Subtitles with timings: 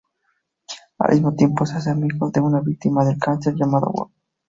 [0.97, 4.09] Al mismo tiempo, se hace amigo de una víctima del cáncer llamada Bob.